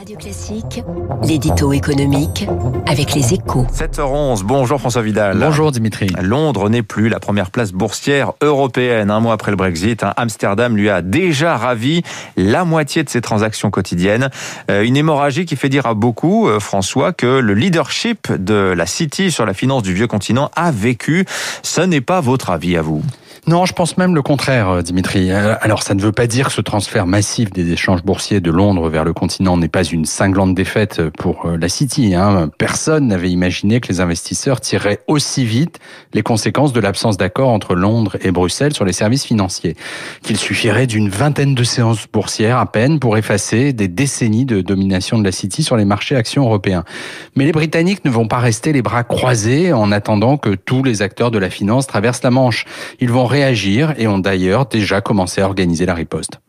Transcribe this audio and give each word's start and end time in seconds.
Radio 0.00 0.16
Classique, 0.16 0.82
l'édito 1.22 1.74
économique 1.74 2.46
avec 2.86 3.12
les 3.12 3.34
échos. 3.34 3.66
7h11, 3.70 4.44
bonjour 4.44 4.80
François 4.80 5.02
Vidal. 5.02 5.36
Bonjour 5.38 5.72
Dimitri. 5.72 6.06
Londres 6.22 6.70
n'est 6.70 6.82
plus 6.82 7.10
la 7.10 7.20
première 7.20 7.50
place 7.50 7.72
boursière 7.72 8.32
européenne. 8.40 9.10
Un 9.10 9.20
mois 9.20 9.34
après 9.34 9.50
le 9.50 9.58
Brexit. 9.58 10.02
Amsterdam 10.16 10.74
lui 10.74 10.88
a 10.88 11.02
déjà 11.02 11.58
ravi 11.58 12.02
la 12.38 12.64
moitié 12.64 13.04
de 13.04 13.10
ses 13.10 13.20
transactions 13.20 13.70
quotidiennes. 13.70 14.30
Euh, 14.70 14.84
une 14.84 14.96
hémorragie 14.96 15.44
qui 15.44 15.54
fait 15.54 15.68
dire 15.68 15.84
à 15.84 15.92
beaucoup, 15.92 16.48
euh, 16.48 16.60
François, 16.60 17.12
que 17.12 17.26
le 17.26 17.52
leadership 17.52 18.32
de 18.32 18.72
la 18.74 18.86
City 18.86 19.30
sur 19.30 19.44
la 19.44 19.52
finance 19.52 19.82
du 19.82 19.92
vieux 19.92 20.06
continent 20.06 20.50
a 20.56 20.70
vécu. 20.70 21.26
Ce 21.62 21.82
n'est 21.82 22.00
pas 22.00 22.22
votre 22.22 22.48
avis 22.48 22.78
à 22.78 22.80
vous 22.80 23.02
non, 23.46 23.64
je 23.64 23.72
pense 23.72 23.96
même 23.96 24.14
le 24.14 24.22
contraire, 24.22 24.68
euh, 24.68 24.82
Dimitri. 24.82 25.32
Alors, 25.32 25.82
ça 25.82 25.94
ne 25.94 26.00
veut 26.00 26.12
pas 26.12 26.26
dire 26.26 26.48
que 26.48 26.52
ce 26.52 26.60
transfert 26.60 27.06
massif 27.06 27.50
des 27.50 27.72
échanges 27.72 28.02
boursiers 28.02 28.40
de 28.40 28.50
Londres 28.50 28.88
vers 28.88 29.04
le 29.04 29.12
continent 29.12 29.56
n'est 29.56 29.68
pas 29.68 29.89
une 29.92 30.04
cinglante 30.04 30.54
défaite 30.54 31.10
pour 31.10 31.46
euh, 31.46 31.56
la 31.56 31.68
City. 31.68 32.14
Hein. 32.14 32.50
Personne 32.58 33.08
n'avait 33.08 33.30
imaginé 33.30 33.80
que 33.80 33.88
les 33.88 34.00
investisseurs 34.00 34.60
tireraient 34.60 35.00
aussi 35.06 35.44
vite 35.44 35.78
les 36.12 36.22
conséquences 36.22 36.72
de 36.72 36.80
l'absence 36.80 37.16
d'accord 37.16 37.50
entre 37.50 37.74
Londres 37.74 38.16
et 38.22 38.30
Bruxelles 38.30 38.74
sur 38.74 38.84
les 38.84 38.92
services 38.92 39.24
financiers. 39.24 39.76
Qu'il 40.22 40.36
suffirait 40.36 40.86
d'une 40.86 41.08
vingtaine 41.08 41.54
de 41.54 41.64
séances 41.64 42.06
boursières 42.12 42.58
à 42.58 42.66
peine 42.66 43.00
pour 43.00 43.16
effacer 43.16 43.72
des 43.72 43.88
décennies 43.88 44.44
de 44.44 44.60
domination 44.60 45.18
de 45.18 45.24
la 45.24 45.32
City 45.32 45.62
sur 45.62 45.76
les 45.76 45.84
marchés 45.84 46.16
actions 46.16 46.44
européens. 46.44 46.84
Mais 47.36 47.44
les 47.44 47.52
Britanniques 47.52 48.04
ne 48.04 48.10
vont 48.10 48.28
pas 48.28 48.38
rester 48.38 48.72
les 48.72 48.82
bras 48.82 49.04
croisés 49.04 49.72
en 49.72 49.92
attendant 49.92 50.36
que 50.36 50.50
tous 50.50 50.82
les 50.82 51.02
acteurs 51.02 51.30
de 51.30 51.38
la 51.38 51.50
finance 51.50 51.86
traversent 51.86 52.22
la 52.22 52.30
Manche. 52.30 52.64
Ils 53.00 53.10
vont 53.10 53.26
réagir 53.26 53.94
et 53.98 54.06
ont 54.06 54.18
d'ailleurs 54.18 54.66
déjà 54.66 55.00
commencé 55.00 55.40
à 55.40 55.46
organiser 55.46 55.86
la 55.86 55.94
riposte. 55.94 56.40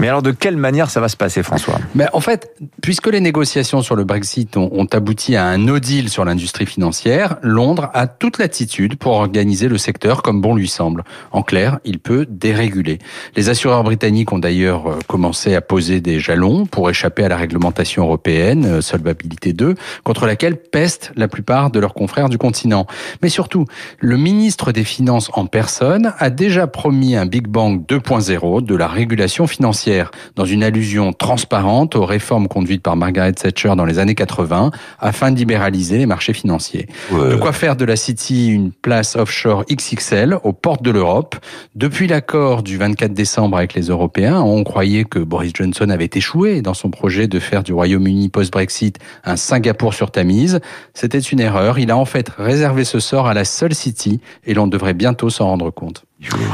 Mais 0.00 0.08
alors, 0.08 0.22
de 0.22 0.32
quelle 0.32 0.56
manière 0.56 0.90
ça 0.90 1.00
va 1.00 1.08
se 1.08 1.16
passer, 1.16 1.44
François? 1.44 1.78
Mais 1.94 2.06
En 2.12 2.20
fait, 2.20 2.56
puisque 2.80 3.06
les 3.06 3.20
négociations 3.20 3.82
sur 3.82 3.94
le 3.94 4.02
Brexit 4.02 4.56
ont, 4.56 4.68
ont 4.72 4.86
abouti 4.86 5.36
à 5.36 5.46
un 5.46 5.58
no 5.58 5.78
deal 5.78 6.08
sur 6.08 6.24
l'industrie 6.24 6.66
financière, 6.66 7.36
Londres 7.42 7.88
a 7.94 8.08
toute 8.08 8.38
l'attitude 8.38 8.96
pour 8.96 9.12
organiser 9.12 9.68
le 9.68 9.78
secteur 9.78 10.22
comme 10.22 10.40
bon 10.40 10.56
lui 10.56 10.66
semble. 10.66 11.04
En 11.30 11.42
clair, 11.42 11.78
il 11.84 12.00
peut 12.00 12.26
déréguler. 12.28 12.98
Les 13.36 13.48
assureurs 13.48 13.84
britanniques 13.84 14.32
ont 14.32 14.40
d'ailleurs 14.40 14.88
euh, 14.88 14.98
commencé 15.06 15.54
à 15.54 15.60
poser 15.60 16.00
des 16.00 16.18
jalons 16.18 16.66
pour 16.66 16.90
échapper 16.90 17.24
à 17.24 17.28
la 17.28 17.36
réglementation 17.36 18.02
européenne, 18.02 18.64
euh, 18.64 18.80
Solvabilité 18.80 19.52
2, 19.52 19.76
contre 20.02 20.26
laquelle 20.26 20.56
pestent 20.56 21.12
la 21.14 21.28
plupart 21.28 21.70
de 21.70 21.78
leurs 21.78 21.94
confrères 21.94 22.28
du 22.28 22.38
continent. 22.38 22.86
Mais 23.22 23.28
surtout, 23.28 23.66
le 24.00 24.16
ministre 24.16 24.72
des 24.72 24.84
Finances 24.84 25.30
en 25.34 25.46
personne 25.46 26.12
a 26.18 26.30
déjà 26.30 26.66
promis 26.66 27.14
un 27.14 27.26
Big 27.26 27.46
Bang 27.46 27.84
2.0 27.86 28.64
de 28.64 28.74
la 28.74 28.88
régulation 28.88 29.46
financière, 29.52 30.10
dans 30.34 30.44
une 30.44 30.64
allusion 30.64 31.12
transparente 31.12 31.94
aux 31.94 32.04
réformes 32.04 32.48
conduites 32.48 32.82
par 32.82 32.96
Margaret 32.96 33.32
Thatcher 33.32 33.74
dans 33.76 33.84
les 33.84 33.98
années 33.98 34.14
80, 34.14 34.70
afin 34.98 35.30
de 35.30 35.36
libéraliser 35.36 35.98
les 35.98 36.06
marchés 36.06 36.32
financiers. 36.32 36.88
De 37.10 37.36
quoi 37.36 37.52
faire 37.52 37.76
de 37.76 37.84
la 37.84 37.96
City 37.96 38.48
une 38.48 38.72
place 38.72 39.16
offshore 39.16 39.64
XXL 39.70 40.38
aux 40.42 40.52
portes 40.52 40.82
de 40.82 40.90
l'Europe. 40.90 41.36
Depuis 41.74 42.06
l'accord 42.06 42.62
du 42.62 42.78
24 42.78 43.12
décembre 43.12 43.56
avec 43.56 43.74
les 43.74 43.88
Européens, 43.88 44.40
on 44.40 44.64
croyait 44.64 45.04
que 45.04 45.18
Boris 45.18 45.52
Johnson 45.54 45.88
avait 45.90 46.10
échoué 46.12 46.62
dans 46.62 46.74
son 46.74 46.90
projet 46.90 47.28
de 47.28 47.38
faire 47.38 47.62
du 47.62 47.72
Royaume-Uni 47.72 48.28
post-Brexit 48.28 48.98
un 49.24 49.36
Singapour 49.36 49.94
sur 49.94 50.10
Tamise. 50.10 50.60
C'était 50.94 51.18
une 51.18 51.40
erreur. 51.40 51.78
Il 51.78 51.90
a 51.90 51.96
en 51.96 52.04
fait 52.04 52.30
réservé 52.36 52.84
ce 52.84 53.00
sort 53.00 53.26
à 53.26 53.34
la 53.34 53.44
seule 53.44 53.74
City 53.74 54.20
et 54.44 54.54
l'on 54.54 54.66
devrait 54.66 54.94
bientôt 54.94 55.30
s'en 55.30 55.46
rendre 55.46 55.70
compte. 55.70 56.04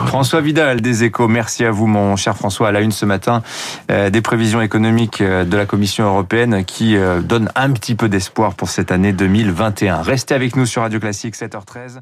François 0.06 0.40
Vidal 0.40 0.80
des 0.80 1.04
Échos, 1.04 1.28
merci 1.28 1.64
à 1.64 1.70
vous 1.70 1.86
mon 1.86 2.16
cher 2.16 2.36
François. 2.36 2.68
À 2.68 2.72
la 2.72 2.80
une 2.80 2.92
ce 2.92 3.04
matin, 3.04 3.42
euh, 3.90 4.10
des 4.10 4.22
prévisions 4.22 4.60
économiques 4.60 5.20
euh, 5.20 5.44
de 5.44 5.56
la 5.56 5.66
Commission 5.66 6.06
européenne 6.06 6.64
qui 6.64 6.96
euh, 6.96 7.20
donnent 7.20 7.50
un 7.54 7.70
petit 7.72 7.94
peu 7.94 8.08
d'espoir 8.08 8.54
pour 8.54 8.70
cette 8.70 8.90
année 8.90 9.12
2021. 9.12 10.02
Restez 10.02 10.34
avec 10.34 10.56
nous 10.56 10.66
sur 10.66 10.82
Radio 10.82 10.98
Classique 10.98 11.36
7h13. 11.36 12.00